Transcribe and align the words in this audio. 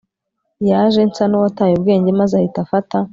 yaje 0.69 1.01
nsa 1.09 1.23
nuwataye 1.27 1.73
ubwenge 1.75 2.09
maze 2.19 2.33
ahita 2.39 2.59
afata 2.65 2.97